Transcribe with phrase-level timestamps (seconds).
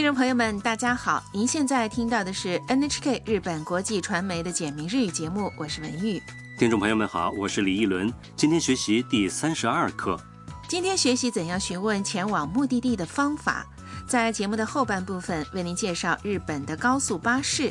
[0.00, 1.22] 听众朋友们，大家好！
[1.30, 6.18] 您现在听到的是 NHK 日本国际传媒的简明日语节目，我是文玉。
[6.58, 10.18] 听众朋友们好，我是李一伦，今天学习第三十二课。
[10.66, 13.66] 今天学习怎样询问前往目的地的方法。
[14.08, 17.70] 在节目的后半部分，为您介绍日本的高速巴士。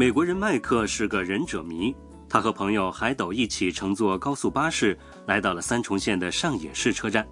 [0.00, 1.94] 美国人麦克是个忍者迷，
[2.26, 7.28] 他和朋友海斗一起乘坐高速巴士来到了三重县的上野市车站。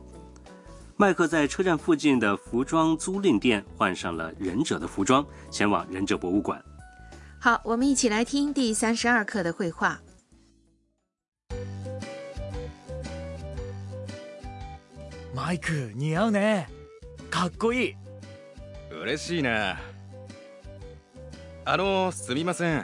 [0.94, 6.62] 麦克在车站附近的服装租赁店换上了忍者的服装，前往忍者博物馆。
[7.40, 9.98] 好，我们一起来听第三十二课的绘画。
[15.34, 16.38] m 克，你好呢，
[17.30, 17.96] かっこいい。
[18.90, 19.96] 嬉しいな。
[21.70, 22.82] あのすみません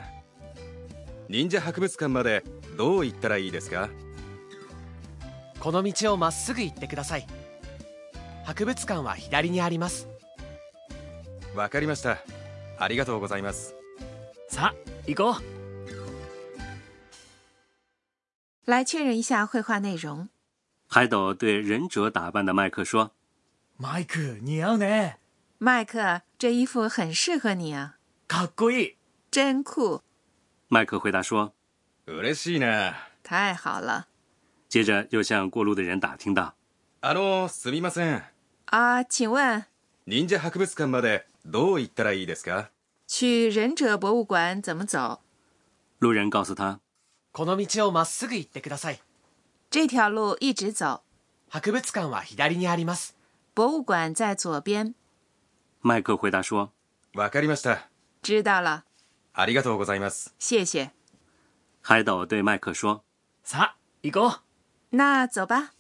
[1.31, 2.45] 忍者博物館まで
[2.77, 3.89] どう行ったらいいですか
[5.59, 7.27] この道をまっすぐ行ってください
[8.45, 10.07] 博物館は左にあります
[11.57, 12.19] わかりました
[12.79, 13.75] ありがとうございます
[14.51, 14.75] さあ
[15.07, 15.41] 行こう
[18.67, 20.27] 来确认一下绘画内容。
[20.89, 23.11] 海斗对忍者打扮的麦克说
[23.79, 25.17] ：“麦克，你要呢？
[25.59, 27.97] 麦克，这衣服很适合你啊。”
[28.35, 28.97] かっこいい。
[29.31, 30.01] 真酷！
[30.69, 31.53] 麦克回答说
[32.09, 34.09] ：“俄しいな。”太好了。
[34.69, 36.53] 接着又向过路的人打听道
[37.01, 38.23] ：“あのすみません。”
[38.67, 39.65] 啊，请问？
[40.07, 42.71] 忍者博物館までどう行ったらいいですか？
[43.07, 45.21] 去忍者博物馆怎么走？
[46.01, 46.81] 路人告诉他
[47.33, 48.99] ：“この道をまっすぐ行ってください。”
[49.71, 51.03] 这条路一直走。
[51.49, 53.15] 博物館は左にあります。
[53.55, 54.97] 博物馆在左边。
[55.83, 56.73] 麦克回答说
[57.15, 57.83] ：“わかりました。”
[58.25, 58.85] 知道了，
[59.35, 60.29] ありがとうございます。
[60.41, 60.93] 谢谢。
[61.83, 63.05] 海斗对麦克说
[63.47, 64.37] ：“さ、行こう。”
[64.97, 65.73] 那走吧。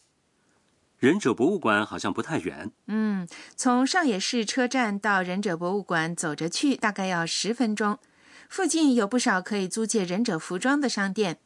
[0.98, 2.70] 忍者博物馆好像不太远。
[2.88, 7.98] 嗯，从上野市车站到忍者博物馆走着去大概要十分钟。
[8.50, 11.38] 附近有不少可以租借忍者服装的商店。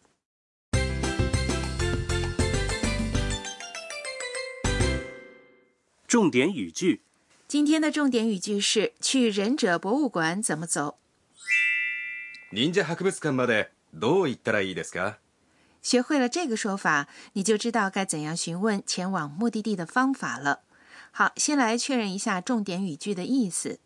[6.09, 7.03] 重点语句。
[7.49, 10.99] 今天的重点语句是：“去忍者博物馆怎么走？”
[12.53, 15.15] 忍者博物馆までどう行ったらいいですか？
[15.81, 20.61] 学会了这个说法，你就知道该怎样询问前往目的地的方法了。
[21.11, 23.81] 好，先来确认一下重点语句的意思。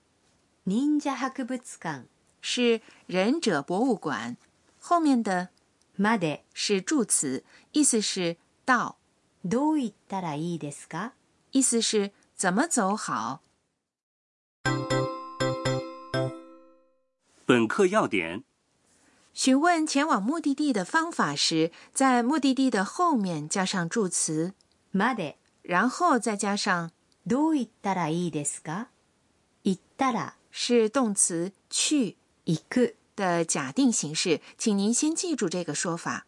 [0.64, 1.96] 忍者博物館
[2.40, 4.36] 是忍者博物馆，
[4.80, 5.50] 后面的
[5.96, 8.98] まで是助词，意思是“到”。
[9.48, 11.12] どう行ったらいいですか？
[11.52, 13.42] 意思是“怎么走好”。
[17.54, 18.44] 本课要点：
[19.34, 24.54] 询问前往目的地的方法时，在目的地的后面加上助词
[24.94, 26.92] まで，然后再加上
[27.28, 28.86] どういったらいいですか？
[29.64, 36.24] いったら是动词去行く的假定形式，请您先记住这个说法。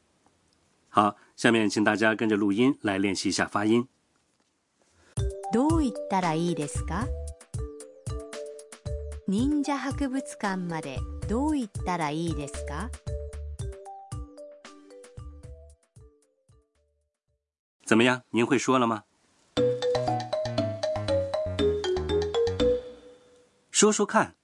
[0.91, 3.89] 好，下面请大家跟着录音来练习一下发音。
[5.55, 7.07] どういったらいいですか？
[9.27, 10.99] 忍者博物馆まで。
[11.29, 12.91] どう言ったらいいですか？
[17.87, 18.23] 怎么样？
[18.31, 19.03] 您会说了吗？
[23.71, 24.35] 说说看。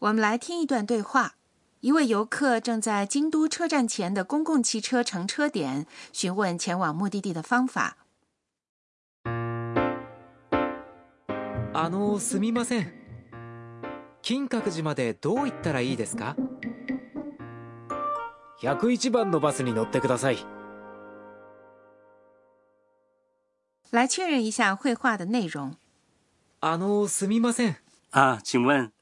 [0.00, 1.34] 我们来听一段对话。
[1.80, 7.98] 一位游客正在京都车站前的公共汽车乘车点询问前往目的地的方法。
[11.74, 13.03] あのすみません。
[14.26, 16.34] 金閣寺までどう行ったらいいですか
[18.62, 20.38] 101番のバスに乗ってください。
[23.90, 25.76] 来确认一下绘画的内容。
[26.62, 27.76] あの、すみません。
[28.42, 28.92] 请问。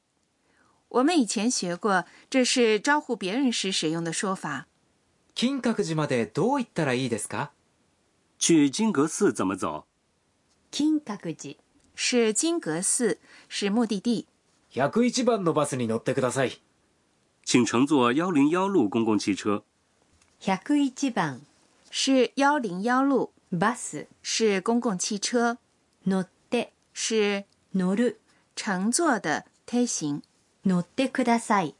[0.89, 4.67] 我们以前学过，这是招呼别人时使用的说法。
[5.33, 7.51] 金閣寺までどう行ったらいいですか？
[8.37, 9.85] 去金閣寺怎么走？
[10.69, 11.55] 金閣寺
[11.95, 14.27] 是金閣寺，是目的地。
[14.73, 16.59] 101番のバスに乗ってください。
[17.45, 19.61] 请乘坐101路公共汽车。
[20.41, 21.41] 101番
[21.91, 25.57] 是101路，バス是公共汽车，
[26.05, 27.43] 乗って是
[27.75, 28.17] 乗る
[28.55, 30.23] 乘坐的推行，
[30.65, 31.75] 乗ってください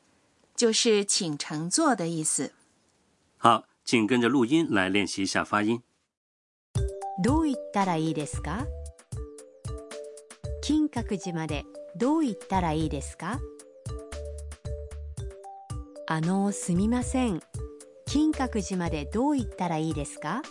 [0.56, 2.52] 就是请乘坐的意思。
[3.40, 5.82] 好，请跟着录音来练习一下发音。
[7.24, 8.66] どう言ったらいいですか？
[10.62, 11.66] 金閣寺まで。
[11.96, 13.40] どう言ったらいいですか
[16.08, 17.40] あのすみません
[18.08, 20.42] 金閣寺までどう言ったらいいですか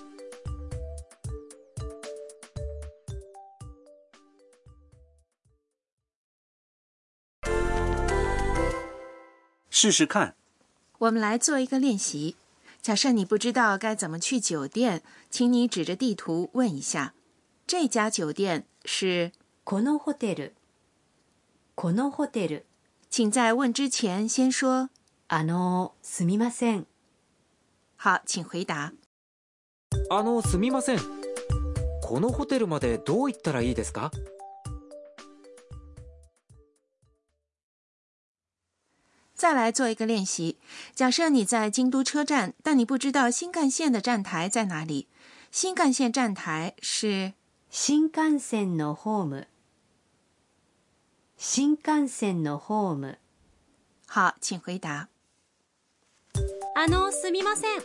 [9.70, 10.34] 试试看。
[11.00, 12.36] 我们来做一个练习。
[12.80, 17.14] 假设你不知道该怎么去酒店，请你指着地图问一下：
[17.66, 19.32] 这家酒店是？
[19.64, 20.52] このホテル
[21.74, 22.66] このホテル，
[23.08, 24.90] 请在问之前先说
[25.28, 26.84] あのすみません。
[27.96, 28.92] 好，请回答。
[30.10, 31.00] あのすみません。
[32.02, 34.10] このホテルまでどう行ったらいいですか？
[39.34, 40.58] 再来做一个练习。
[40.94, 45.08] 假设你在京都车站，但你不知道新干线的站台在哪里。
[45.50, 47.32] 新干线站台是
[47.70, 49.46] 新幹線のホーム。
[51.44, 53.18] 新幹線のホーム。
[54.06, 55.08] 好，请回答。
[56.76, 57.80] あの、すみません。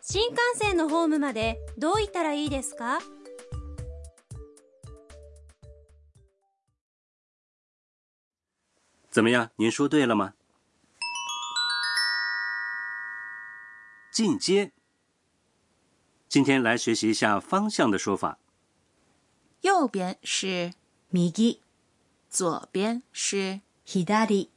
[0.00, 2.98] 新幹線のホームまでどう行ったらいいですか
[9.10, 9.50] 怎么样？
[9.56, 10.32] 您说对了吗？
[14.10, 14.72] 进阶。
[16.30, 18.38] 今天来学习一下方向的说法。
[19.60, 20.72] 右边是
[21.10, 21.60] 右。
[22.30, 24.48] 左边是 a だ i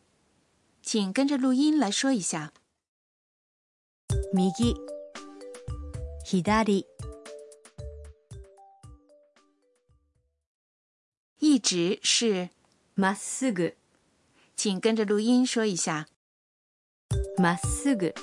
[0.84, 2.54] 请跟着录音来说一下。
[4.08, 4.78] d
[6.26, 6.86] a だ i
[11.40, 12.50] 一直是
[12.96, 13.74] まっす
[14.56, 16.08] 请跟着录音说一下。
[17.40, 18.14] まっす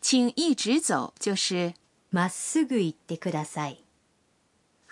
[0.00, 1.74] 请一直走就是
[2.10, 3.83] まっすぐ行ってください。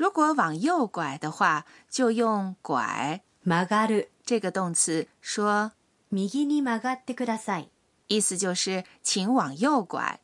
[0.02, 5.70] 如果往右拐的话，就用“拐”（まがる）这个动词说
[6.10, 7.68] “右に曲がってください”，
[8.12, 10.18] 意思就是请往右拐。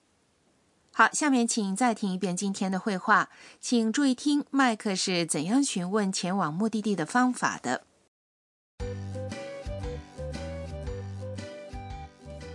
[0.92, 3.30] 好，下面请再听一遍今天的会话，
[3.60, 7.84] 请注意听麦克是怎样询问前往目的地的方法的。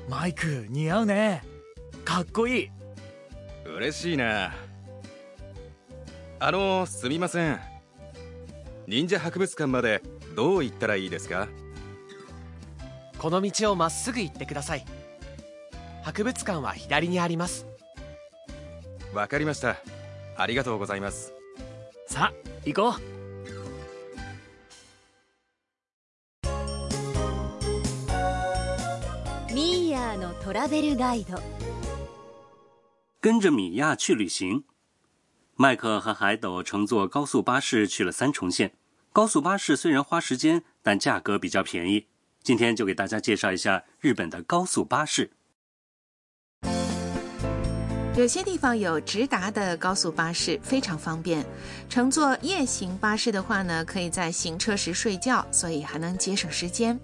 [0.09, 1.39] 麦克，你好呢，
[2.05, 2.69] 酷酷的，
[3.79, 4.51] 开心呢。
[6.45, 7.60] あのすみません
[8.86, 10.04] 忍者博物館まで
[10.36, 11.48] どう行ったらいいですか
[13.18, 14.84] この道をまっすぐ行ってください
[16.01, 17.66] 博物館は左にあります
[19.13, 19.78] わかりました
[20.36, 21.31] ありがとうございます
[22.07, 22.34] さあ
[22.66, 22.95] 行こう
[29.54, 31.40] ミーヤーのトラベルガイド
[33.22, 34.62] 跟着米亚去旅行
[35.55, 38.73] 麦克和海斗乘坐高速巴士去了三重县。
[39.11, 42.07] 高速巴士虽然花时间，但价格比较便宜。
[42.41, 45.29] 今天就给大家介绍一下日本的高速巴士。
[48.17, 51.45] 有些地方有直达的高速巴士，非常方便。
[51.88, 56.99] 乘坐夜行巴士的话呢，可以在行车时睡觉，所以还能节省时间。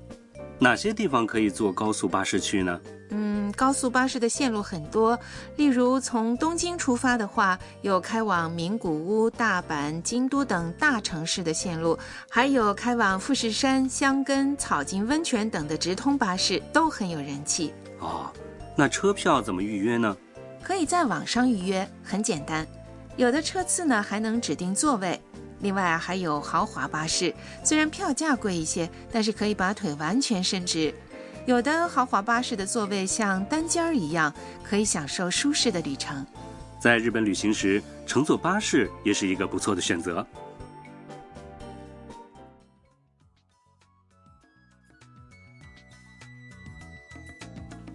[0.61, 2.77] 哪些地方可以坐高速巴士去呢？
[3.11, 5.17] 嗯，高速巴士的线路很多，
[5.55, 11.97] 例如从东京出发的话，有开往名古屋、大阪、京都等大城市的线路，
[12.29, 17.73] 还有开往富士山、箱根、草津温泉等的直通巴士，都很有人气。
[18.01, 18.29] 哦，
[18.75, 20.15] 那车票怎么预约呢？
[20.61, 22.67] 可以在网上预约，很简单。
[23.15, 25.19] 有的车次呢还能指定座位。
[25.61, 30.93] 另外还有豪华巴士，虽然票价贵一些，但是可以把腿完全伸直。
[31.45, 36.25] 有的豪华巴士的座位像单间儿一样，可以享受舒适的旅程。
[36.79, 40.25] 在日本旅行时，乘坐巴士也是一个不错的选择。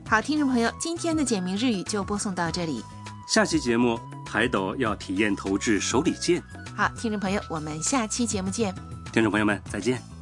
[0.06, 2.84] 好，听众朋友，今天的简明日语就播送到这里。
[3.26, 6.42] 下期节目，海斗要体验投掷手里剑。
[6.76, 8.74] 好，听众朋友，我们下期节目见！
[9.12, 10.13] 听众朋友们，再见！